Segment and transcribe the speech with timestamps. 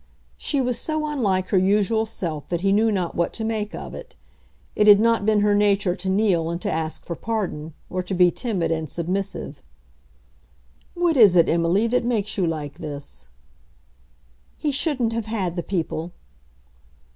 [0.35, 3.93] She was so unlike her usual self that he knew not what to make of
[3.93, 4.15] it.
[4.75, 8.15] It had not been her nature to kneel and to ask for pardon, or to
[8.15, 9.61] be timid and submissive.
[10.95, 13.27] "What is it, Emily, that makes you like this?"
[14.57, 16.13] "He shouldn't have had the people."